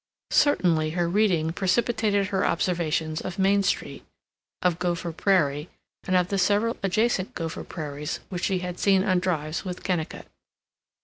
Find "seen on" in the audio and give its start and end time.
8.79-9.19